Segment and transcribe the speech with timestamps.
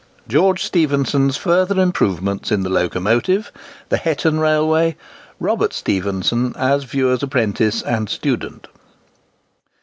[0.27, 8.67] GEORGE STEPHENSON'S FURTHER IMPROVEMENTS IN THE LOCOMOTIVE—THE HETTON RAILWAY—ROBERT STEPHENSON AS VIEWER'S APPRENTICE AND STUDENT.